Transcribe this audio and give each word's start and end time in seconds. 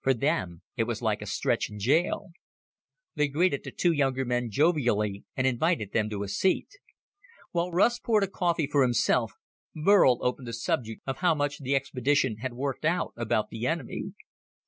For 0.00 0.12
them, 0.14 0.62
it 0.76 0.82
was 0.82 1.00
like 1.00 1.22
a 1.22 1.26
stretch 1.26 1.70
in 1.70 1.78
jail. 1.78 2.30
They 3.14 3.28
greeted 3.28 3.62
the 3.62 3.70
two 3.70 3.92
younger 3.92 4.24
men 4.24 4.50
jovially 4.50 5.24
and 5.36 5.46
invited 5.46 5.92
them 5.92 6.10
to 6.10 6.24
a 6.24 6.28
seat. 6.28 6.66
While 7.52 7.70
Russ 7.70 8.00
poured 8.00 8.24
a 8.24 8.26
cup 8.26 8.32
of 8.32 8.36
coffee 8.40 8.66
for 8.66 8.82
himself, 8.82 9.34
Burl 9.76 10.18
opened 10.22 10.48
the 10.48 10.52
subject 10.54 11.02
of 11.06 11.18
how 11.18 11.36
much 11.36 11.58
the 11.58 11.76
expedition 11.76 12.38
had 12.38 12.52
worked 12.54 12.84
out 12.84 13.12
about 13.16 13.50
the 13.50 13.64
enemy. 13.68 14.10